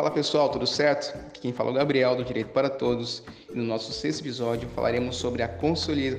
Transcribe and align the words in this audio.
Fala 0.00 0.10
pessoal, 0.10 0.48
tudo 0.48 0.66
certo? 0.66 1.14
Aqui 1.26 1.42
quem 1.42 1.52
fala 1.52 1.68
é 1.68 1.72
o 1.72 1.76
Gabriel 1.76 2.16
do 2.16 2.24
Direito 2.24 2.48
para 2.52 2.70
Todos 2.70 3.22
e 3.52 3.54
no 3.54 3.62
nosso 3.62 3.92
sexto 3.92 4.22
episódio 4.22 4.66
falaremos 4.70 5.16
sobre 5.16 5.42
a 5.42 5.48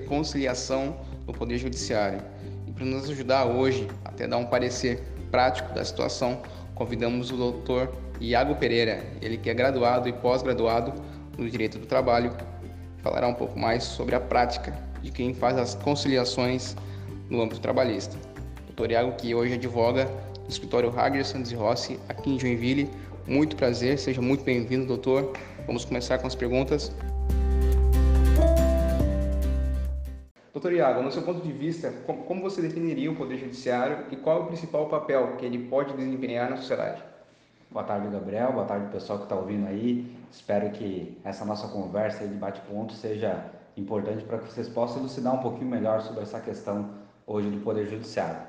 conciliação 0.07 0.95
no 1.25 1.33
Poder 1.33 1.57
Judiciário. 1.57 2.21
E 2.67 2.71
para 2.71 2.85
nos 2.85 3.09
ajudar 3.09 3.45
hoje, 3.45 3.87
até 4.05 4.27
dar 4.27 4.37
um 4.37 4.45
parecer 4.45 5.01
prático 5.31 5.73
da 5.73 5.83
situação, 5.83 6.43
convidamos 6.75 7.31
o 7.31 7.37
doutor 7.37 7.91
Iago 8.19 8.53
Pereira, 8.53 9.03
ele 9.19 9.35
que 9.35 9.49
é 9.49 9.53
graduado 9.55 10.07
e 10.07 10.13
pós-graduado 10.13 10.93
no 11.35 11.49
Direito 11.49 11.79
do 11.79 11.87
Trabalho, 11.87 12.37
falará 13.01 13.27
um 13.27 13.33
pouco 13.33 13.57
mais 13.57 13.83
sobre 13.83 14.13
a 14.13 14.19
prática 14.19 14.77
de 15.01 15.09
quem 15.09 15.33
faz 15.33 15.57
as 15.57 15.73
conciliações 15.73 16.75
no 17.31 17.41
âmbito 17.41 17.59
trabalhista. 17.59 18.15
Doutor 18.67 18.91
Iago 18.91 19.13
que 19.13 19.33
hoje 19.33 19.55
advoga 19.55 20.05
no 20.43 20.49
escritório 20.49 20.93
Hager 20.95 21.25
Santos 21.25 21.51
e 21.51 21.55
Rossi, 21.55 21.99
aqui 22.07 22.29
em 22.29 22.39
Joinville. 22.39 22.87
Muito 23.27 23.55
prazer, 23.55 23.99
seja 23.99 24.21
muito 24.21 24.43
bem-vindo, 24.43 24.85
doutor. 24.85 25.33
Vamos 25.67 25.85
começar 25.85 26.17
com 26.17 26.27
as 26.27 26.35
perguntas. 26.35 26.91
Doutor 30.51 30.73
Iago, 30.73 31.01
no 31.01 31.11
seu 31.11 31.21
ponto 31.21 31.41
de 31.41 31.51
vista, 31.51 31.91
como 32.27 32.41
você 32.41 32.61
definiria 32.61 33.11
o 33.11 33.15
Poder 33.15 33.37
Judiciário 33.37 34.05
e 34.11 34.15
qual 34.15 34.37
é 34.37 34.41
o 34.41 34.45
principal 34.47 34.87
papel 34.89 35.35
que 35.37 35.45
ele 35.45 35.59
pode 35.69 35.93
desempenhar 35.93 36.49
na 36.49 36.57
sociedade? 36.57 37.01
Boa 37.69 37.85
tarde, 37.85 38.09
Gabriel. 38.09 38.51
Boa 38.51 38.65
tarde, 38.65 38.91
pessoal 38.91 39.19
que 39.19 39.25
está 39.25 39.35
ouvindo 39.35 39.67
aí. 39.67 40.13
Espero 40.31 40.69
que 40.71 41.17
essa 41.23 41.45
nossa 41.45 41.67
conversa 41.67 42.27
de 42.27 42.33
bate-ponto 42.33 42.93
seja 42.93 43.45
importante 43.77 44.23
para 44.25 44.39
que 44.39 44.51
vocês 44.51 44.67
possam 44.67 44.99
elucidar 44.99 45.35
um 45.35 45.39
pouquinho 45.39 45.69
melhor 45.69 46.01
sobre 46.01 46.23
essa 46.23 46.39
questão 46.39 46.89
hoje 47.25 47.49
do 47.49 47.61
Poder 47.61 47.87
Judiciário. 47.87 48.41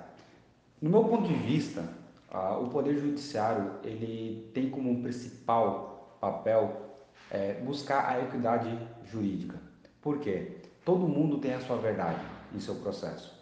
No 0.80 0.90
meu 0.90 1.04
ponto 1.04 1.28
de 1.28 1.34
vista, 1.34 1.84
o 2.32 2.68
Poder 2.68 2.96
Judiciário 2.96 3.72
ele 3.84 4.50
tem 4.54 4.70
como 4.70 5.02
principal 5.02 6.16
papel 6.20 6.92
é, 7.30 7.54
buscar 7.54 8.08
a 8.08 8.22
equidade 8.22 8.78
jurídica. 9.04 9.58
Por 10.00 10.18
quê? 10.18 10.58
Todo 10.84 11.06
mundo 11.06 11.38
tem 11.38 11.52
a 11.52 11.60
sua 11.60 11.76
verdade 11.76 12.20
em 12.54 12.60
seu 12.60 12.76
processo. 12.76 13.32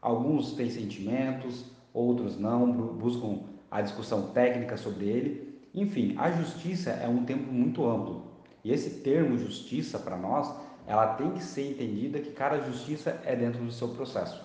Alguns 0.00 0.52
têm 0.52 0.70
sentimentos, 0.70 1.64
outros 1.92 2.38
não, 2.38 2.70
buscam 2.72 3.40
a 3.70 3.80
discussão 3.80 4.28
técnica 4.28 4.76
sobre 4.76 5.06
ele. 5.06 5.60
Enfim, 5.74 6.14
a 6.18 6.30
justiça 6.30 6.90
é 6.90 7.08
um 7.08 7.24
tempo 7.24 7.50
muito 7.50 7.86
amplo. 7.86 8.26
E 8.62 8.72
esse 8.72 9.00
termo 9.00 9.38
justiça 9.38 9.98
para 9.98 10.16
nós, 10.16 10.54
ela 10.86 11.14
tem 11.14 11.30
que 11.32 11.42
ser 11.42 11.70
entendida 11.70 12.20
que 12.20 12.32
cada 12.32 12.60
justiça 12.60 13.20
é 13.24 13.34
dentro 13.34 13.64
do 13.64 13.72
seu 13.72 13.88
processo. 13.88 14.44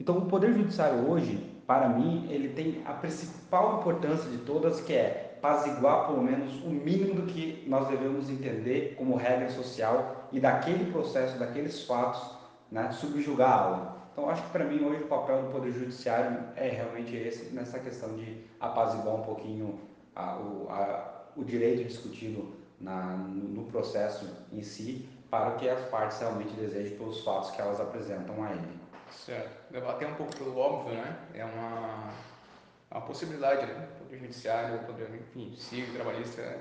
Então, 0.00 0.18
o 0.18 0.26
Poder 0.26 0.52
Judiciário 0.52 1.10
hoje, 1.10 1.36
para 1.66 1.88
mim, 1.88 2.26
ele 2.30 2.50
tem 2.50 2.82
a 2.86 2.92
principal 2.92 3.80
importância 3.80 4.30
de 4.30 4.38
todas, 4.38 4.80
que 4.80 4.92
é 4.92 5.38
paziguar 5.42 6.06
pelo 6.06 6.22
menos 6.22 6.54
o 6.62 6.70
mínimo 6.70 7.14
do 7.14 7.22
que 7.22 7.64
nós 7.66 7.88
devemos 7.88 8.30
entender 8.30 8.94
como 8.96 9.16
regra 9.16 9.50
social 9.50 10.28
e 10.32 10.40
daquele 10.40 10.90
processo, 10.90 11.38
daqueles 11.38 11.84
fatos, 11.84 12.20
né, 12.70 12.90
subjugá-lo. 12.92 13.98
Então, 14.12 14.28
acho 14.28 14.42
que 14.42 14.50
para 14.50 14.64
mim 14.64 14.84
hoje 14.84 15.02
o 15.02 15.06
papel 15.06 15.42
do 15.42 15.52
Poder 15.52 15.72
Judiciário 15.72 16.38
é 16.56 16.68
realmente 16.68 17.14
esse, 17.14 17.54
nessa 17.54 17.78
questão 17.78 18.14
de 18.16 18.44
apaziguar 18.60 19.16
um 19.16 19.22
pouquinho 19.22 19.80
a, 20.14 20.36
o, 20.36 20.66
a, 20.70 21.24
o 21.36 21.44
direito 21.44 21.84
discutido 21.84 22.52
na, 22.80 23.16
no, 23.16 23.48
no 23.48 23.64
processo 23.64 24.28
em 24.52 24.62
si, 24.62 25.08
para 25.30 25.52
que 25.52 25.68
as 25.68 25.80
partes 25.88 26.18
realmente 26.18 26.52
desejem 26.54 26.96
pelos 26.96 27.22
fatos 27.22 27.50
que 27.50 27.60
elas 27.60 27.80
apresentam 27.80 28.42
a 28.42 28.50
ele. 28.52 28.77
Certo. 29.10 29.72
Debater 29.72 30.08
um 30.08 30.14
pouco 30.14 30.36
pelo 30.36 30.56
óbvio, 30.56 30.94
né? 30.94 31.16
É 31.34 31.44
uma, 31.44 32.12
uma 32.90 33.00
possibilidade, 33.02 33.66
né? 33.66 33.88
O 33.94 34.04
Poder 34.04 34.18
Judiciário, 34.18 34.76
o 34.76 34.84
Poder, 34.84 35.08
enfim, 35.14 35.54
civil, 35.56 35.94
trabalhista, 35.94 36.58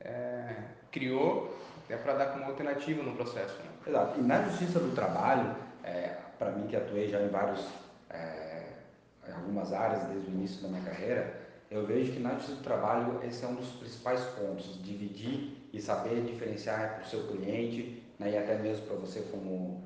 é, 0.00 0.54
criou 0.90 1.56
até 1.84 1.96
para 1.96 2.14
dar 2.14 2.26
como 2.26 2.44
alternativa 2.44 3.02
no 3.02 3.14
processo. 3.14 3.56
Né? 3.58 3.70
Exato. 3.86 4.20
E 4.20 4.22
na 4.22 4.42
Justiça 4.44 4.80
do 4.80 4.94
Trabalho, 4.94 5.54
é, 5.82 6.16
para 6.38 6.50
mim 6.52 6.66
que 6.66 6.76
atuei 6.76 7.08
já 7.08 7.20
em 7.20 7.28
vários, 7.28 7.66
é, 8.10 8.62
em 9.28 9.32
algumas 9.32 9.72
áreas 9.72 10.04
desde 10.04 10.30
o 10.30 10.34
início 10.34 10.62
da 10.62 10.68
minha 10.68 10.82
carreira, 10.82 11.42
eu 11.70 11.86
vejo 11.86 12.12
que 12.12 12.20
na 12.20 12.34
Justiça 12.34 12.56
do 12.56 12.62
Trabalho 12.62 13.20
esse 13.24 13.44
é 13.44 13.48
um 13.48 13.54
dos 13.54 13.70
principais 13.72 14.20
pontos, 14.24 14.82
dividir 14.82 15.68
e 15.72 15.80
saber 15.80 16.22
diferenciar 16.22 16.94
para 16.94 17.04
o 17.04 17.06
seu 17.06 17.26
cliente, 17.26 18.02
né, 18.18 18.30
e 18.30 18.38
até 18.38 18.56
mesmo 18.56 18.86
para 18.86 18.96
você 18.96 19.20
como 19.30 19.82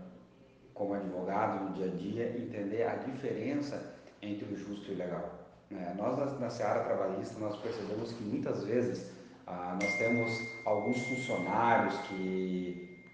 como 0.78 0.94
advogado 0.94 1.65
no 1.65 1.72
dia 1.75 1.87
a 1.87 1.97
dia, 1.97 2.39
entender 2.39 2.84
a 2.84 2.94
diferença 2.94 3.94
entre 4.22 4.55
o 4.55 4.56
justo 4.56 4.93
e 4.93 4.94
o 4.94 4.99
legal. 4.99 5.39
É, 5.71 5.93
nós, 5.94 6.16
na, 6.16 6.27
na 6.39 6.49
seara 6.49 6.84
trabalhista, 6.84 7.39
nós 7.39 7.56
percebemos 7.56 8.12
que 8.12 8.22
muitas 8.22 8.65
vezes 8.65 9.12
ah, 9.47 9.77
nós 9.81 9.93
temos 9.99 10.31
alguns 10.65 10.99
funcionários 11.09 11.94
que, 12.09 13.05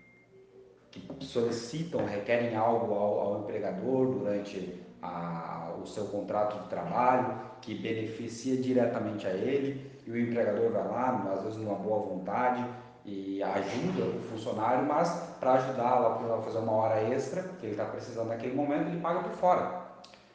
que 0.90 1.24
solicitam, 1.24 2.04
requerem 2.04 2.54
algo 2.54 2.92
ao, 2.94 3.20
ao 3.20 3.40
empregador 3.40 4.06
durante 4.06 4.80
a, 5.02 5.74
o 5.82 5.86
seu 5.86 6.06
contrato 6.06 6.62
de 6.62 6.68
trabalho, 6.68 7.40
que 7.60 7.74
beneficia 7.74 8.56
diretamente 8.56 9.26
a 9.26 9.30
ele, 9.30 9.90
e 10.06 10.10
o 10.10 10.18
empregador 10.18 10.70
vai 10.70 10.86
lá, 10.86 11.32
às 11.32 11.42
vezes 11.42 11.58
numa 11.58 11.76
boa 11.76 12.00
vontade, 12.00 12.64
e 13.04 13.42
ajuda 13.42 14.04
o 14.04 14.22
funcionário, 14.30 14.86
mas 14.86 15.10
para 15.38 15.54
ajudá-lo 15.54 16.34
a 16.34 16.42
fazer 16.42 16.58
uma 16.58 16.72
hora 16.72 17.02
extra, 17.02 17.42
que 17.42 17.66
ele 17.66 17.72
está 17.72 17.84
precisando 17.84 18.28
naquele 18.28 18.54
momento, 18.54 18.88
ele 18.88 19.00
paga 19.00 19.20
por 19.20 19.32
fora. 19.32 19.84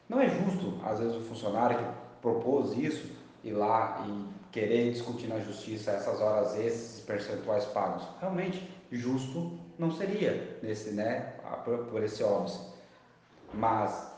Não 0.07 0.21
é 0.21 0.27
justo, 0.27 0.79
às 0.85 0.99
vezes, 0.99 1.15
o 1.15 1.21
funcionário 1.21 1.77
que 1.77 1.85
propôs 2.21 2.77
isso 2.77 3.09
ir 3.43 3.53
lá 3.53 4.05
e 4.07 4.25
querer 4.51 4.91
discutir 4.91 5.27
na 5.27 5.39
justiça 5.39 5.91
essas 5.91 6.19
horas 6.19 6.57
extras 6.57 7.01
percentuais 7.01 7.65
pagos. 7.65 8.03
Realmente, 8.19 8.69
justo 8.91 9.57
não 9.77 9.91
seria 9.91 10.59
nesse, 10.61 10.91
né, 10.91 11.33
por, 11.63 12.03
esse 12.03 12.23
óbvio. 12.23 12.59
Mas, 13.53 14.11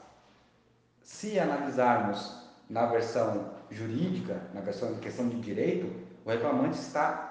se 1.02 1.40
analisarmos 1.40 2.36
na 2.70 2.86
versão 2.86 3.52
jurídica, 3.70 4.42
na 4.54 4.62
versão 4.62 4.96
questão 4.96 5.28
de 5.30 5.40
direito, 5.40 5.94
o 6.26 6.30
reclamante 6.30 6.78
está 6.78 7.31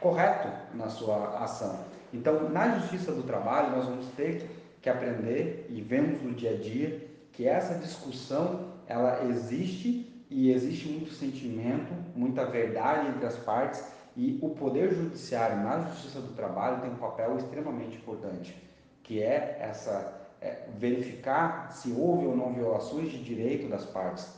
correto 0.00 0.48
na 0.74 0.88
sua 0.88 1.42
ação. 1.42 1.80
Então, 2.12 2.48
na 2.48 2.78
justiça 2.78 3.12
do 3.12 3.22
trabalho, 3.22 3.76
nós 3.76 3.84
vamos 3.84 4.06
ter 4.16 4.48
que 4.80 4.88
aprender 4.88 5.66
e 5.68 5.80
vemos 5.80 6.22
no 6.22 6.32
dia 6.32 6.52
a 6.52 6.56
dia 6.56 7.06
que 7.32 7.46
essa 7.46 7.74
discussão 7.74 8.72
ela 8.86 9.24
existe 9.24 10.24
e 10.30 10.50
existe 10.50 10.88
muito 10.88 11.12
sentimento, 11.12 11.92
muita 12.14 12.44
verdade 12.44 13.08
entre 13.08 13.26
as 13.26 13.36
partes 13.36 13.84
e 14.16 14.38
o 14.42 14.50
poder 14.50 14.92
judiciário 14.92 15.58
na 15.58 15.80
justiça 15.82 16.20
do 16.20 16.32
trabalho 16.34 16.80
tem 16.80 16.90
um 16.90 16.96
papel 16.96 17.36
extremamente 17.36 17.96
importante, 17.96 18.56
que 19.02 19.22
é 19.22 19.58
essa 19.60 20.18
é, 20.40 20.64
verificar 20.76 21.70
se 21.72 21.92
houve 21.92 22.26
ou 22.26 22.36
não 22.36 22.52
violações 22.52 23.10
de 23.10 23.22
direito 23.22 23.68
das 23.68 23.84
partes. 23.84 24.28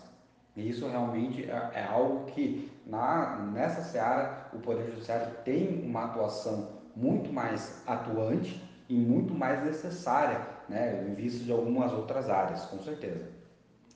E 0.56 0.68
isso 0.68 0.86
realmente 0.88 1.48
é, 1.48 1.70
é 1.74 1.84
algo 1.84 2.26
que 2.26 2.70
na, 2.86 3.36
nessa 3.52 3.82
seara 3.82 4.39
o 4.52 4.58
Poder 4.58 4.86
Judiciário 4.90 5.32
tem 5.44 5.84
uma 5.84 6.04
atuação 6.04 6.80
muito 6.96 7.32
mais 7.32 7.82
atuante 7.86 8.62
e 8.88 8.94
muito 8.94 9.32
mais 9.32 9.64
necessária, 9.64 10.40
né, 10.68 11.06
em 11.08 11.14
vista 11.14 11.44
de 11.44 11.52
algumas 11.52 11.92
outras 11.92 12.28
áreas, 12.28 12.64
com 12.66 12.82
certeza. 12.82 13.28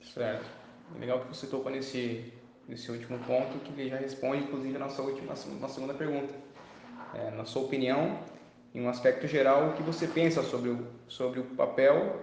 Certo. 0.01 0.45
É 0.95 0.99
legal 0.99 1.19
que 1.19 1.27
você 1.27 1.47
tocou 1.47 1.71
nesse, 1.71 2.31
nesse 2.67 2.91
último 2.91 3.19
ponto, 3.19 3.59
que 3.59 3.71
ele 3.79 3.89
já 3.89 3.97
responde, 3.97 4.43
inclusive, 4.43 4.75
a 4.75 4.79
nossa 4.79 5.01
última, 5.01 5.33
nossa 5.59 5.73
segunda 5.73 5.93
pergunta. 5.93 6.33
É, 7.13 7.31
na 7.31 7.45
sua 7.45 7.63
opinião, 7.63 8.19
em 8.73 8.81
um 8.81 8.89
aspecto 8.89 9.27
geral, 9.27 9.69
o 9.69 9.73
que 9.73 9.83
você 9.83 10.07
pensa 10.07 10.43
sobre 10.43 10.69
o, 10.69 10.87
sobre 11.07 11.39
o 11.39 11.43
papel 11.43 12.21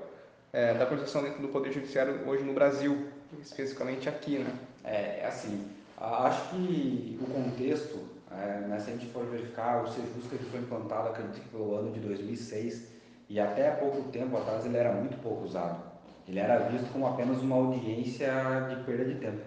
é, 0.53 0.75
da 0.75 0.85
proteção 0.85 1.23
dentro 1.23 1.41
do 1.41 1.49
Poder 1.49 1.73
Judiciário 1.73 2.29
hoje 2.29 2.45
no 2.45 2.53
Brasil, 2.53 3.09
especificamente 3.41 4.09
aqui, 4.09 4.39
né? 4.39 4.53
É, 4.85 5.21
é 5.21 5.27
assim, 5.27 5.71
acho 5.97 6.51
que 6.51 7.19
o 7.21 7.27
contexto, 7.27 8.01
é, 8.39 8.67
né, 8.67 8.79
se 8.79 8.91
a 8.91 8.93
gente 8.95 9.07
for 9.07 9.25
verificar, 9.27 9.83
o 9.83 9.89
Sejusca 9.89 10.35
ele 10.35 10.45
foi 10.51 10.61
implantado, 10.61 11.09
acredito 11.09 11.41
que 11.41 11.49
pelo 11.49 11.75
ano 11.75 11.93
de 11.93 12.01
2006, 12.01 12.93
e 13.29 13.41
até 13.41 13.71
há 13.71 13.77
pouco 13.77 14.11
tempo 14.11 14.37
atrás 14.37 14.65
ele 14.65 14.77
era 14.77 14.93
muito 14.93 15.21
pouco 15.23 15.45
usado. 15.45 15.83
Ele 16.27 16.39
era 16.39 16.59
visto 16.69 16.93
como 16.93 17.07
apenas 17.07 17.41
uma 17.43 17.57
audiência 17.57 18.31
de 18.69 18.77
perda 18.85 19.05
de 19.05 19.17
tempo. 19.17 19.41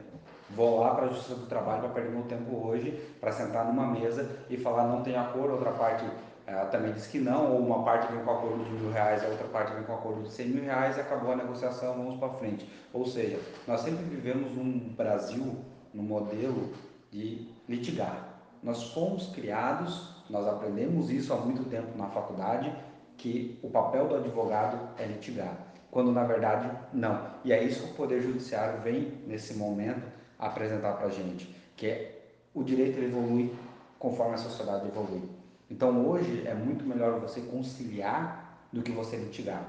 Vou 0.49 0.79
lá 0.79 0.93
para 0.93 1.05
a 1.05 1.09
Justiça 1.09 1.35
do 1.35 1.47
Trabalho 1.47 1.81
para 1.81 1.89
perder 1.89 2.11
meu 2.11 2.23
tempo 2.23 2.67
hoje, 2.67 2.91
para 3.19 3.31
sentar 3.31 3.65
numa 3.65 3.87
mesa 3.87 4.29
e 4.49 4.57
falar 4.57 4.87
não 4.87 5.01
tem 5.01 5.15
acordo, 5.15 5.53
outra 5.53 5.71
parte 5.71 6.05
ela 6.47 6.65
também 6.65 6.93
diz 6.93 7.07
que 7.07 7.17
não, 7.19 7.53
ou 7.53 7.59
uma 7.59 7.83
parte 7.83 8.11
vem 8.11 8.23
com 8.23 8.31
acordo 8.31 8.63
de 8.63 8.69
mil 8.69 8.91
reais, 8.91 9.23
a 9.23 9.27
outra 9.27 9.47
parte 9.47 9.73
vem 9.73 9.83
com 9.83 9.93
acordo 9.93 10.21
de 10.21 10.31
cem 10.31 10.49
mil 10.49 10.63
reais 10.63 10.95
e 10.95 10.99
acabou 10.99 11.31
a 11.31 11.35
negociação, 11.35 11.95
vamos 11.95 12.19
para 12.19 12.29
frente. 12.29 12.69
Ou 12.93 13.05
seja, 13.05 13.39
nós 13.67 13.81
sempre 13.81 14.03
vivemos 14.03 14.55
num 14.55 14.93
Brasil, 14.95 15.55
num 15.91 16.03
modelo 16.03 16.71
de 17.11 17.47
litigar. 17.67 18.24
Nós 18.65 18.81
fomos 18.91 19.27
criados, 19.27 20.09
nós 20.27 20.47
aprendemos 20.47 21.11
isso 21.11 21.31
há 21.31 21.37
muito 21.37 21.63
tempo 21.69 21.95
na 21.95 22.07
faculdade, 22.07 22.73
que 23.15 23.59
o 23.61 23.69
papel 23.69 24.07
do 24.07 24.15
advogado 24.15 24.89
é 24.97 25.05
litigar, 25.05 25.55
quando 25.91 26.11
na 26.11 26.23
verdade 26.23 26.71
não. 26.91 27.27
E 27.43 27.53
é 27.53 27.63
isso 27.63 27.83
que 27.83 27.91
o 27.91 27.93
Poder 27.93 28.23
Judiciário 28.23 28.81
vem 28.81 29.21
nesse 29.27 29.53
momento 29.53 30.01
apresentar 30.39 30.93
para 30.93 31.05
a 31.05 31.11
gente, 31.11 31.55
que 31.77 31.85
é 31.85 32.27
o 32.55 32.63
direito 32.63 32.97
evolui 32.97 33.53
conforme 33.99 34.33
a 34.33 34.37
sociedade 34.37 34.87
evolui. 34.87 35.21
Então 35.69 36.03
hoje 36.07 36.47
é 36.47 36.55
muito 36.55 36.83
melhor 36.85 37.19
você 37.19 37.41
conciliar 37.41 38.67
do 38.73 38.81
que 38.81 38.91
você 38.91 39.15
litigar. 39.15 39.63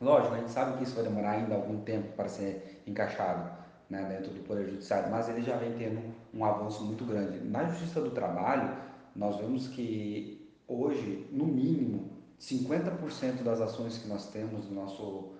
Lógico, 0.00 0.34
a 0.34 0.38
gente 0.38 0.50
sabe 0.50 0.78
que 0.78 0.82
isso 0.82 0.96
vai 0.96 1.04
demorar 1.04 1.30
ainda 1.30 1.54
algum 1.54 1.80
tempo 1.82 2.08
para 2.16 2.28
ser 2.28 2.82
encaixado 2.84 3.48
né, 3.88 4.04
dentro 4.08 4.34
do 4.34 4.40
Poder 4.40 4.66
Judiciário, 4.66 5.08
mas 5.08 5.28
ele 5.28 5.42
já 5.42 5.56
vem 5.56 5.72
tendo 5.74 6.23
um 6.34 6.44
avanço 6.44 6.84
muito 6.84 7.04
grande. 7.04 7.40
Na 7.40 7.64
Justiça 7.64 8.00
do 8.00 8.10
Trabalho, 8.10 8.76
nós 9.14 9.36
vemos 9.36 9.68
que 9.68 10.52
hoje, 10.66 11.28
no 11.30 11.46
mínimo, 11.46 12.10
50% 12.40 13.42
das 13.42 13.60
ações 13.60 13.98
que 13.98 14.08
nós 14.08 14.28
temos 14.30 14.68
no 14.68 14.74
nosso 14.74 15.32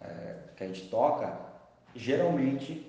é, 0.00 0.36
que 0.56 0.64
a 0.64 0.66
gente 0.66 0.88
toca, 0.88 1.34
geralmente 1.94 2.88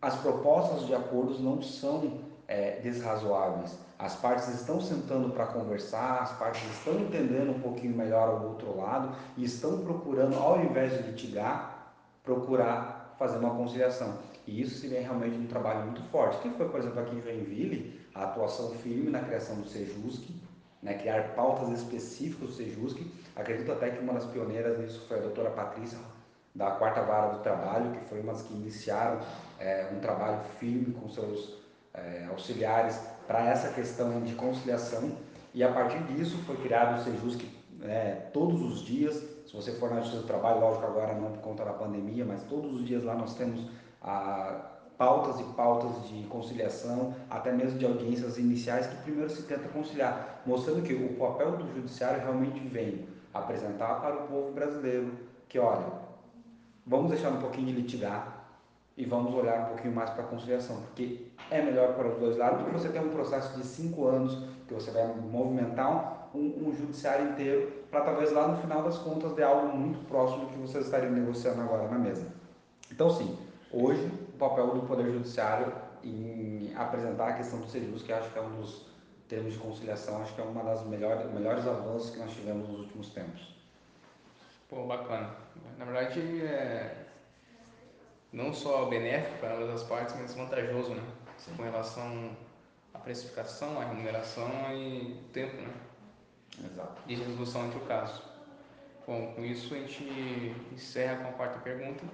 as 0.00 0.16
propostas 0.16 0.86
de 0.86 0.94
acordos 0.94 1.40
não 1.40 1.60
são 1.62 2.20
é, 2.46 2.80
desrazoáveis. 2.80 3.76
As 3.98 4.14
partes 4.14 4.48
estão 4.48 4.80
sentando 4.80 5.30
para 5.30 5.46
conversar, 5.46 6.22
as 6.22 6.32
partes 6.38 6.62
estão 6.70 7.00
entendendo 7.00 7.50
um 7.50 7.60
pouquinho 7.60 7.96
melhor 7.96 8.40
o 8.40 8.48
outro 8.48 8.76
lado 8.76 9.14
e 9.36 9.44
estão 9.44 9.80
procurando, 9.80 10.36
ao 10.36 10.60
invés 10.62 10.96
de 10.96 11.10
litigar, 11.10 11.92
procurar 12.22 13.16
fazer 13.18 13.38
uma 13.38 13.50
conciliação. 13.50 14.14
E 14.48 14.62
isso 14.62 14.78
seria 14.78 15.02
realmente 15.02 15.36
um 15.36 15.46
trabalho 15.46 15.82
muito 15.82 16.02
forte. 16.04 16.38
Que 16.38 16.48
foi, 16.56 16.66
por 16.70 16.80
exemplo, 16.80 17.00
aqui 17.00 17.14
em 17.14 17.20
Joinville, 17.20 18.00
a 18.14 18.24
atuação 18.24 18.70
firme 18.76 19.10
na 19.10 19.20
criação 19.20 19.60
do 19.60 19.68
Sejusc, 19.68 20.24
né, 20.82 20.94
criar 20.94 21.34
pautas 21.34 21.68
específicas 21.68 22.48
do 22.48 22.54
Sejusc. 22.54 22.98
Acredito 23.36 23.70
até 23.70 23.90
que 23.90 24.02
uma 24.02 24.14
das 24.14 24.24
pioneiras 24.24 24.78
nisso 24.78 25.04
foi 25.06 25.18
a 25.18 25.20
doutora 25.20 25.50
Patrícia, 25.50 25.98
da 26.54 26.70
Quarta 26.70 27.02
Vara 27.02 27.34
do 27.34 27.42
Trabalho, 27.42 27.92
que 27.92 28.00
foi 28.08 28.20
uma 28.20 28.32
das 28.32 28.42
que 28.42 28.54
iniciaram 28.54 29.20
é, 29.60 29.90
um 29.94 30.00
trabalho 30.00 30.40
firme 30.58 30.94
com 30.94 31.10
seus 31.10 31.58
é, 31.92 32.26
auxiliares 32.30 32.98
para 33.26 33.50
essa 33.50 33.68
questão 33.74 34.22
de 34.22 34.34
conciliação. 34.34 35.12
E 35.52 35.62
a 35.62 35.70
partir 35.70 36.02
disso 36.04 36.38
foi 36.46 36.56
criado 36.56 36.98
o 36.98 37.04
Sejusc 37.04 37.44
é, 37.82 38.30
todos 38.32 38.62
os 38.62 38.80
dias. 38.80 39.14
Se 39.46 39.54
você 39.54 39.72
for 39.72 39.90
na 39.90 40.00
Justiça 40.00 40.22
do 40.22 40.26
Trabalho, 40.26 40.60
lógico 40.60 40.86
agora 40.86 41.12
não 41.12 41.32
por 41.32 41.42
conta 41.42 41.66
da 41.66 41.72
pandemia, 41.74 42.24
mas 42.24 42.42
todos 42.44 42.72
os 42.74 42.86
dias 42.86 43.04
lá 43.04 43.14
nós 43.14 43.34
temos 43.34 43.68
a 44.02 44.78
pautas 44.98 45.38
e 45.38 45.44
pautas 45.54 46.08
de 46.08 46.24
conciliação, 46.24 47.14
até 47.30 47.52
mesmo 47.52 47.78
de 47.78 47.86
audiências 47.86 48.36
iniciais, 48.36 48.86
que 48.88 48.96
primeiro 48.96 49.30
se 49.30 49.42
tenta 49.44 49.68
conciliar, 49.68 50.42
mostrando 50.44 50.82
que 50.82 50.92
o 50.92 51.14
papel 51.16 51.52
do 51.52 51.72
judiciário 51.72 52.20
realmente 52.20 52.58
vem 52.58 53.06
apresentar 53.32 54.00
para 54.00 54.16
o 54.16 54.26
povo 54.26 54.50
brasileiro 54.50 55.12
que, 55.48 55.58
olha, 55.58 55.86
vamos 56.84 57.10
deixar 57.10 57.30
um 57.30 57.38
pouquinho 57.38 57.68
de 57.68 57.72
litigar 57.74 58.38
e 58.96 59.04
vamos 59.04 59.32
olhar 59.32 59.60
um 59.60 59.66
pouquinho 59.66 59.94
mais 59.94 60.10
para 60.10 60.24
a 60.24 60.26
conciliação, 60.26 60.76
porque 60.82 61.28
é 61.48 61.62
melhor 61.62 61.94
para 61.94 62.08
os 62.08 62.18
dois 62.18 62.36
lados, 62.36 62.62
porque 62.62 62.76
você 62.76 62.88
tem 62.88 63.00
um 63.00 63.10
processo 63.10 63.56
de 63.56 63.64
cinco 63.64 64.06
anos 64.06 64.36
que 64.66 64.74
você 64.74 64.90
vai 64.90 65.06
movimentar 65.06 66.28
um, 66.34 66.68
um 66.68 66.74
judiciário 66.74 67.30
inteiro 67.30 67.72
para 67.90 68.00
talvez 68.00 68.32
lá 68.32 68.48
no 68.48 68.56
final 68.56 68.82
das 68.82 68.98
contas 68.98 69.32
de 69.34 69.42
algo 69.42 69.76
muito 69.76 70.04
próximo 70.08 70.46
do 70.46 70.46
que 70.50 70.58
vocês 70.58 70.84
estariam 70.84 71.12
negociando 71.12 71.60
agora 71.60 71.88
na 71.88 71.98
mesa. 71.98 72.26
Então, 72.90 73.08
sim, 73.08 73.38
hoje 73.72 74.06
o 74.06 74.38
papel 74.38 74.68
do 74.68 74.82
Poder 74.86 75.10
Judiciário 75.10 75.72
em 76.02 76.72
apresentar 76.76 77.28
a 77.28 77.32
questão 77.34 77.60
do 77.60 77.66
SEJUS, 77.66 78.02
que 78.02 78.12
acho 78.12 78.30
que 78.30 78.38
é 78.38 78.42
um 78.42 78.60
dos 78.60 78.86
termos 79.28 79.52
de 79.52 79.58
conciliação, 79.58 80.22
acho 80.22 80.34
que 80.34 80.40
é 80.40 80.44
uma 80.44 80.62
das 80.62 80.84
melhores, 80.86 81.30
melhores 81.32 81.66
avanços 81.66 82.10
que 82.10 82.18
nós 82.18 82.32
tivemos 82.32 82.68
nos 82.68 82.80
últimos 82.80 83.10
tempos. 83.10 83.54
Pô, 84.68 84.86
bacana. 84.86 85.34
Na 85.76 85.84
verdade, 85.84 86.20
é 86.42 87.06
não 88.32 88.52
só 88.52 88.86
benéfico 88.86 89.38
para 89.38 89.54
ambas 89.54 89.70
as 89.70 89.82
partes, 89.84 90.14
mas 90.18 90.34
vantajoso, 90.34 90.94
né? 90.94 91.02
Sim. 91.38 91.54
Com 91.56 91.62
relação 91.62 92.36
à 92.92 92.98
precificação, 92.98 93.80
à 93.80 93.84
remuneração 93.84 94.50
e 94.74 95.22
tempo, 95.32 95.56
né? 95.56 95.72
Exato. 96.64 97.02
De 97.06 97.14
resolução 97.14 97.66
entre 97.66 97.78
o 97.78 97.82
caso. 97.82 98.22
Bom, 99.06 99.32
com 99.34 99.44
isso 99.44 99.74
a 99.74 99.78
gente 99.78 100.54
encerra 100.72 101.22
com 101.22 101.28
a 101.30 101.32
quarta 101.32 101.58
pergunta. 101.60 102.04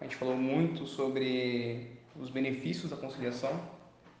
A 0.00 0.04
gente 0.04 0.16
falou 0.16 0.36
muito 0.36 0.86
sobre 0.86 1.98
os 2.14 2.30
benefícios 2.30 2.90
da 2.90 2.96
conciliação 2.96 3.58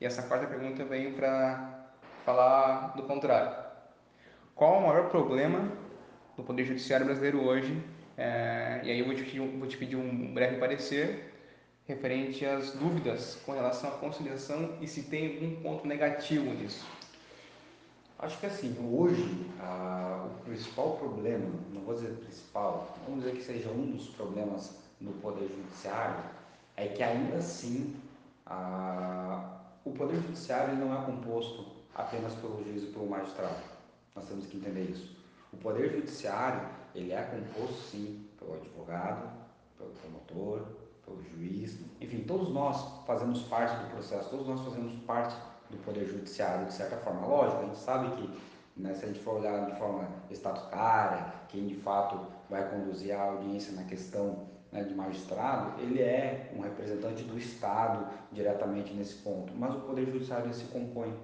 e 0.00 0.06
essa 0.06 0.22
quarta 0.22 0.46
pergunta 0.46 0.84
veio 0.84 1.12
para 1.14 1.90
falar 2.24 2.94
do 2.96 3.02
contrário. 3.02 3.54
Qual 4.54 4.78
o 4.78 4.86
maior 4.86 5.10
problema 5.10 5.70
do 6.34 6.42
Poder 6.42 6.64
Judiciário 6.64 7.04
brasileiro 7.04 7.44
hoje? 7.44 7.78
É, 8.16 8.80
e 8.84 8.90
aí 8.90 8.98
eu 8.98 9.04
vou 9.04 9.14
te, 9.14 9.22
pedir, 9.22 9.40
vou 9.40 9.68
te 9.68 9.76
pedir 9.76 9.96
um 9.96 10.32
breve 10.32 10.56
parecer 10.56 11.34
referente 11.86 12.44
às 12.44 12.72
dúvidas 12.72 13.36
com 13.44 13.52
relação 13.52 13.90
à 13.90 13.92
conciliação 13.92 14.78
e 14.80 14.88
se 14.88 15.02
tem 15.02 15.34
algum 15.34 15.60
ponto 15.60 15.86
negativo 15.86 16.52
nisso. 16.54 16.86
Acho 18.18 18.40
que 18.40 18.46
assim, 18.46 18.74
hoje 18.90 19.46
a, 19.60 20.26
o 20.26 20.44
principal 20.44 20.96
problema, 20.96 21.50
não 21.70 21.82
vou 21.82 21.94
dizer 21.94 22.14
principal, 22.14 22.96
vamos 23.06 23.24
dizer 23.24 23.36
que 23.36 23.42
seja 23.42 23.68
um 23.68 23.90
dos 23.90 24.08
problemas 24.08 24.85
no 25.00 25.12
Poder 25.14 25.48
Judiciário 25.48 26.24
é 26.76 26.88
que 26.88 27.02
ainda 27.02 27.36
assim 27.36 27.96
a, 28.44 29.60
o 29.84 29.92
Poder 29.92 30.16
Judiciário 30.16 30.76
não 30.76 30.96
é 30.96 31.04
composto 31.04 31.66
apenas 31.94 32.34
pelo 32.34 32.62
juiz 32.62 32.82
e 32.82 32.86
pelo 32.86 33.08
magistrado. 33.08 33.62
Nós 34.14 34.26
temos 34.26 34.46
que 34.46 34.56
entender 34.56 34.90
isso. 34.90 35.16
O 35.52 35.56
Poder 35.56 35.90
Judiciário 35.90 36.68
ele 36.94 37.12
é 37.12 37.22
composto 37.22 37.82
sim 37.90 38.26
pelo 38.38 38.54
advogado, 38.54 39.30
pelo 39.76 39.90
promotor, 39.90 40.66
pelo 41.04 41.22
juiz, 41.22 41.78
enfim, 42.00 42.24
todos 42.24 42.48
nós 42.50 43.04
fazemos 43.06 43.42
parte 43.42 43.76
do 43.84 43.90
processo, 43.90 44.30
todos 44.30 44.46
nós 44.46 44.60
fazemos 44.60 44.92
parte 45.04 45.36
do 45.70 45.76
Poder 45.78 46.06
Judiciário 46.06 46.66
de 46.66 46.72
certa 46.72 46.96
forma. 46.98 47.26
Lógico, 47.26 47.62
a 47.62 47.64
gente 47.66 47.78
sabe 47.78 48.16
que 48.16 48.40
né, 48.76 48.94
se 48.94 49.04
a 49.04 49.08
gente 49.08 49.20
for 49.20 49.36
olhar 49.36 49.66
de 49.66 49.78
forma 49.78 50.08
estatutária, 50.30 51.32
quem 51.48 51.66
de 51.66 51.76
fato 51.76 52.26
vai 52.50 52.68
conduzir 52.70 53.14
a 53.14 53.22
audiência 53.22 53.72
na 53.72 53.84
questão 53.84 54.46
né, 54.72 54.82
de 54.82 54.94
magistrado, 54.94 55.80
ele 55.80 56.00
é 56.00 56.52
um 56.56 56.60
representante 56.60 57.22
do 57.24 57.38
Estado 57.38 58.06
diretamente 58.32 58.92
nesse 58.92 59.14
ponto, 59.16 59.52
mas 59.54 59.74
o 59.74 59.80
Poder 59.80 60.06
Judiciário 60.06 60.52
se 60.52 60.64
compõe 60.64 61.14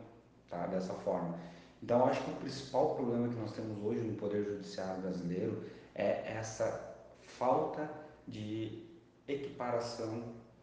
tá, 0.49 0.67
dessa 0.67 0.95
forma. 0.95 1.35
Então, 1.83 2.05
acho 2.07 2.23
que 2.23 2.31
o 2.31 2.35
principal 2.35 2.95
problema 2.95 3.29
que 3.29 3.35
nós 3.35 3.53
temos 3.53 3.77
hoje 3.85 4.01
no 4.01 4.15
Poder 4.15 4.45
Judiciário 4.45 5.03
brasileiro 5.03 5.65
é 5.95 6.33
essa 6.37 6.95
falta 7.23 7.91
de 8.27 8.85
equiparação 9.27 10.23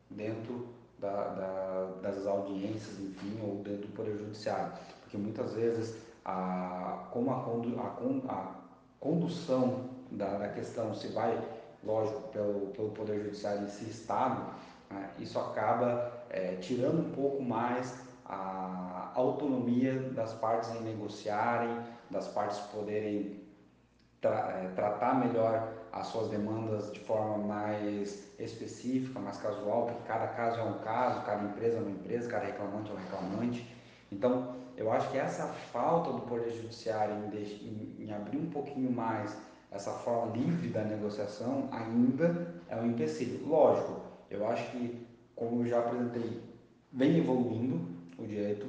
dentro 0.10 0.70
da, 0.98 1.28
da, 1.30 1.86
das 2.02 2.26
audiências, 2.26 3.00
enfim, 3.00 3.40
ou 3.44 3.56
dentro 3.64 3.88
do 3.88 3.94
Poder 3.94 4.18
Judiciário. 4.18 4.74
Porque 5.02 5.18
muitas 5.18 5.54
vezes, 5.54 5.96
a, 6.24 7.08
como 7.12 7.32
a, 7.32 7.36
a, 7.36 8.34
a 8.34 8.56
condução 9.00 9.90
da, 10.12 10.38
da 10.38 10.50
questão 10.50 10.94
se 10.94 11.10
vai 11.10 11.38
lógico, 11.84 12.22
pelo, 12.30 12.68
pelo 12.68 12.90
Poder 12.90 13.24
Judiciário 13.24 13.64
em 13.64 13.70
si, 13.70 13.90
Estado, 13.90 14.42
né, 14.90 15.10
isso 15.20 15.40
acaba 15.40 16.24
é, 16.30 16.56
tirando 16.56 17.00
um 17.00 17.12
pouco 17.12 17.42
mais 17.42 18.08
a 18.26 19.12
autonomia 19.16 19.94
das 20.12 20.34
partes 20.34 20.70
em 20.76 20.82
negociarem, 20.82 21.76
das 22.10 22.28
partes 22.28 22.60
poderem 22.60 23.40
tra 24.22 24.52
é, 24.52 24.72
tratar 24.76 25.16
melhor 25.16 25.74
as 25.92 26.08
suas 26.08 26.28
demandas 26.30 26.92
de 26.92 27.00
forma 27.00 27.38
mais 27.38 28.32
específica, 28.38 29.20
mais 29.20 29.38
casual, 29.38 29.88
porque 29.88 30.04
cada 30.08 30.28
caso 30.28 30.60
é 30.60 30.64
um 30.64 30.78
caso, 30.80 31.26
cada 31.26 31.44
empresa 31.44 31.78
é 31.78 31.82
uma 31.82 31.92
empresa, 31.92 32.30
cada 32.30 32.46
reclamante 32.46 32.92
é 32.92 32.94
um 32.94 32.98
reclamante. 32.98 33.76
Então, 34.12 34.56
eu 34.78 34.92
acho 34.92 35.10
que 35.10 35.18
essa 35.18 35.48
falta 35.48 36.12
do 36.12 36.22
Poder 36.22 36.52
Judiciário 36.52 37.16
em, 37.16 37.38
em, 37.38 38.06
em 38.06 38.14
abrir 38.14 38.38
um 38.38 38.50
pouquinho 38.50 38.92
mais 38.92 39.36
essa 39.72 39.92
forma 39.92 40.36
livre 40.36 40.70
da 40.70 40.84
negociação 40.84 41.70
ainda 41.72 42.56
é 42.68 42.76
um 42.76 42.88
empecilho. 42.88 43.48
Lógico, 43.48 44.02
eu 44.30 44.48
acho 44.48 44.72
que, 44.72 45.08
como 45.36 45.62
eu 45.62 45.68
já 45.68 45.80
apresentei, 45.80 46.42
vem 46.92 47.18
evoluindo 47.18 47.80
o 48.18 48.26
direito, 48.26 48.68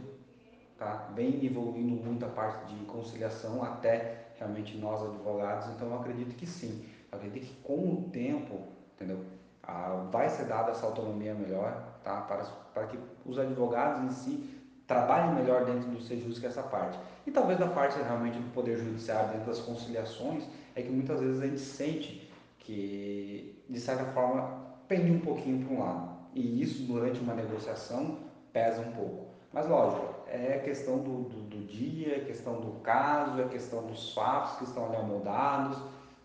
tá? 0.79 1.11
vem 1.15 1.45
evoluindo 1.45 2.03
muito 2.05 2.25
a 2.25 2.29
parte 2.29 2.75
de 2.75 2.85
conciliação 2.85 3.63
até 3.63 4.29
realmente 4.39 4.77
nós 4.77 5.03
advogados, 5.03 5.69
então 5.71 5.89
eu 5.89 6.01
acredito 6.01 6.35
que 6.35 6.47
sim. 6.47 6.85
Eu 7.11 7.19
acredito 7.19 7.47
que 7.47 7.63
com 7.63 7.93
o 7.93 8.09
tempo, 8.11 8.61
entendeu? 8.95 9.25
Ah, 9.63 10.07
vai 10.11 10.29
ser 10.29 10.45
dada 10.45 10.71
essa 10.71 10.87
autonomia 10.87 11.35
melhor, 11.35 11.99
tá? 12.03 12.23
Para, 12.23 12.45
para 12.73 12.87
que 12.87 12.99
os 13.27 13.39
advogados 13.39 14.05
em 14.05 14.11
si 14.11 14.60
trabalhem 14.91 15.37
melhor 15.37 15.65
dentro 15.65 15.89
do 15.89 16.01
SEJUS 16.01 16.41
que 16.41 16.47
essa 16.47 16.65
parte. 16.65 16.99
E 17.25 17.31
talvez 17.31 17.61
da 17.61 17.69
parte 17.69 17.97
realmente 18.03 18.37
do 18.41 18.53
Poder 18.53 18.77
Judiciário, 18.77 19.31
dentro 19.31 19.47
das 19.47 19.61
conciliações, 19.61 20.43
é 20.75 20.83
que 20.83 20.91
muitas 20.91 21.21
vezes 21.21 21.41
a 21.41 21.47
gente 21.47 21.61
sente 21.61 22.29
que, 22.59 23.63
de 23.69 23.79
certa 23.79 24.07
forma, 24.07 24.53
pende 24.89 25.13
um 25.13 25.21
pouquinho 25.21 25.65
para 25.65 25.75
um 25.77 25.79
lado. 25.79 26.11
E 26.35 26.61
isso, 26.61 26.83
durante 26.83 27.21
uma 27.21 27.35
negociação, 27.35 28.19
pesa 28.53 28.81
um 28.81 28.91
pouco. 28.91 29.27
Mas, 29.53 29.69
lógico, 29.69 30.13
é 30.27 30.59
questão 30.59 30.99
do, 30.99 31.23
do, 31.23 31.41
do 31.43 31.67
dia, 31.67 32.17
é 32.17 32.21
questão 32.21 32.61
do 32.61 32.81
caso, 32.81 33.41
é 33.41 33.45
questão 33.45 33.87
dos 33.87 34.13
fatos 34.13 34.59
que 34.59 34.65
estão 34.65 34.87
ali 34.87 34.97
amoldados. 34.97 35.79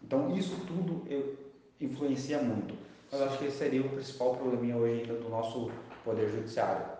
Então, 0.04 0.36
isso 0.36 0.56
tudo 0.66 1.04
eu, 1.08 1.38
influencia 1.80 2.40
muito. 2.40 2.76
Mas 3.12 3.22
acho 3.22 3.38
que 3.38 3.46
esse 3.46 3.58
seria 3.58 3.82
o 3.82 3.90
principal 3.90 4.36
probleminha 4.36 4.76
hoje 4.76 5.02
ainda 5.02 5.14
do 5.22 5.30
nosso 5.30 5.70
Poder 6.04 6.30
Judiciário. 6.30 6.96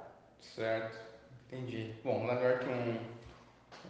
Certo, 0.54 1.05
Entendi. 1.56 1.96
Bom, 2.04 2.26
melhor 2.26 2.60
que 2.60 2.68
um, 2.68 2.98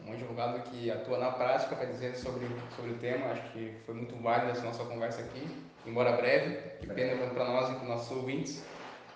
um 0.08 0.14
advogado 0.14 0.62
que 0.70 0.92
atua 0.92 1.18
na 1.18 1.32
prática 1.32 1.76
para 1.76 1.86
dizer 1.86 2.16
sobre, 2.16 2.46
sobre 2.76 2.92
o 2.92 2.98
tema. 3.00 3.32
Acho 3.32 3.52
que 3.54 3.74
foi 3.88 3.96
muito 3.96 4.16
válida 4.22 4.52
essa 4.52 4.62
nossa 4.62 4.86
conversa 4.86 5.22
aqui, 5.22 5.48
embora 5.84 6.12
breve. 6.12 6.58
Que 6.80 6.88
pena 6.94 7.28
para 7.32 7.46
nós 7.46 7.70
e 7.70 7.74
para 7.74 7.82
os 7.82 7.90
nossos 7.90 8.16
ouvintes. 8.16 8.64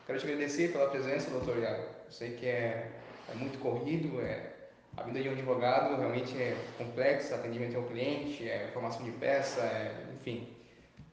Quero 0.08 0.18
te 0.18 0.26
agradecer 0.26 0.72
pela 0.72 0.90
presença, 0.90 1.30
doutor 1.30 1.60
Iago. 1.60 1.84
Eu 2.06 2.12
sei 2.12 2.32
que 2.38 2.48
é, 2.48 2.90
é 3.32 3.36
muito 3.36 3.60
corrido, 3.60 4.20
é, 4.20 4.52
a 4.98 5.04
vida 5.04 5.22
de 5.22 5.30
um 5.30 5.34
advogado 5.34 5.96
realmente 5.96 6.36
é 6.36 6.58
complexa, 6.76 7.36
atendimento 7.36 7.78
ao 7.78 7.84
cliente, 7.84 8.50
é 8.50 8.68
formação 8.74 9.04
de 9.04 9.12
peça, 9.12 9.62
é, 9.62 9.94
enfim, 10.16 10.58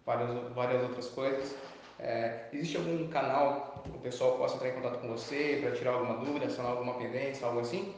várias, 0.07 0.55
várias 0.55 0.83
outras 0.83 1.09
coisas. 1.09 1.55
É, 1.99 2.49
existe 2.53 2.77
algum 2.77 3.09
canal 3.09 3.83
que 3.85 3.91
o 3.91 4.01
pessoal 4.01 4.37
possa 4.37 4.57
entrar 4.57 4.69
em 4.69 4.73
contato 4.73 5.01
com 5.01 5.09
você 5.09 5.61
para 5.63 5.73
tirar 5.73 5.93
alguma 5.93 6.17
dúvida, 6.25 6.51
sanar 6.51 6.73
alguma 6.73 6.95
pendência, 6.95 7.47
algo 7.47 7.61
assim? 7.61 7.95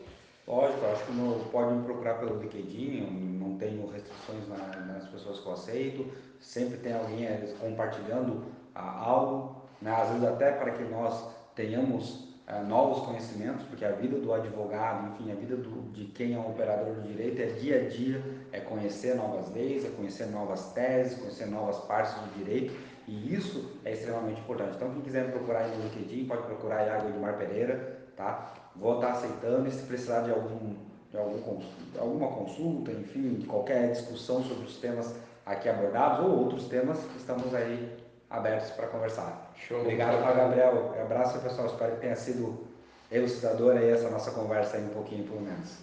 Lógico, 0.46 0.86
acho 0.86 1.04
que 1.04 1.12
no, 1.12 1.44
pode 1.50 1.74
me 1.74 1.84
procurar 1.84 2.14
pelo 2.14 2.40
LinkedIn, 2.40 3.38
não 3.38 3.58
tenho 3.58 3.86
restrições 3.90 4.48
na, 4.48 4.56
nas 4.80 5.08
pessoas 5.08 5.40
que 5.40 5.46
eu 5.46 5.52
aceito, 5.52 6.06
sempre 6.40 6.78
tem 6.78 6.94
alguém 6.94 7.26
eh, 7.26 7.54
compartilhando 7.60 8.44
ah, 8.74 8.98
algo, 8.98 9.62
né? 9.82 9.94
às 9.94 10.08
vezes 10.08 10.24
até 10.24 10.52
para 10.52 10.70
que 10.70 10.84
nós 10.84 11.34
tenhamos 11.54 12.28
ah, 12.46 12.62
novos 12.62 13.04
conhecimentos, 13.04 13.62
porque 13.64 13.84
a 13.84 13.92
vida 13.92 14.18
do 14.18 14.32
advogado, 14.32 15.08
enfim, 15.12 15.30
a 15.30 15.34
vida 15.34 15.54
do, 15.54 15.92
de 15.92 16.06
quem 16.06 16.34
é 16.34 16.38
um 16.38 16.48
operador 16.48 16.94
do 16.94 17.02
direito 17.02 17.42
é 17.42 17.46
dia 17.46 17.84
a 17.84 17.88
dia, 17.90 18.22
é 18.50 18.60
conhecer 18.60 19.16
novas 19.16 19.52
leis, 19.52 19.84
é 19.84 19.90
conhecer 19.90 20.28
novas 20.28 20.72
teses, 20.72 21.18
conhecer 21.18 21.46
novas 21.46 21.76
partes 21.80 22.14
do 22.14 22.38
direito, 22.38 22.72
e 23.08 23.34
isso 23.34 23.78
é 23.84 23.92
extremamente 23.94 24.40
importante. 24.40 24.76
Então, 24.76 24.92
quem 24.92 25.00
quiser 25.00 25.24
me 25.24 25.32
procurar 25.32 25.60
aí 25.60 25.74
no 25.74 25.84
LinkedIn, 25.84 26.26
pode 26.26 26.42
procurar 26.42 26.86
Iago 26.86 27.08
Edmar 27.08 27.38
Pereira, 27.38 27.98
tá? 28.14 28.52
Vou 28.76 28.96
estar 28.96 29.12
aceitando 29.12 29.66
e 29.66 29.70
se 29.70 29.82
precisar 29.84 30.20
de, 30.20 30.30
algum, 30.30 30.74
de 31.10 31.16
algum, 31.16 31.62
alguma 31.98 32.28
consulta, 32.28 32.92
enfim, 32.92 33.46
qualquer 33.48 33.92
discussão 33.92 34.44
sobre 34.44 34.66
os 34.66 34.76
temas 34.76 35.14
aqui 35.46 35.70
abordados 35.70 36.26
ou 36.26 36.38
outros 36.38 36.68
temas, 36.68 36.98
estamos 37.16 37.54
aí 37.54 37.96
abertos 38.28 38.70
para 38.72 38.88
conversar. 38.88 39.52
Show. 39.56 39.80
Obrigado, 39.80 40.22
Gabriel. 40.36 40.92
Um 40.94 41.02
abraço, 41.02 41.40
pessoal. 41.40 41.66
Espero 41.66 41.94
que 41.94 42.00
tenha 42.02 42.16
sido 42.16 42.66
elucidadora 43.10 43.80
aí 43.80 43.88
essa 43.90 44.10
nossa 44.10 44.32
conversa 44.32 44.76
aí 44.76 44.84
um 44.84 44.90
pouquinho, 44.90 45.24
pelo 45.24 45.40
menos. 45.40 45.78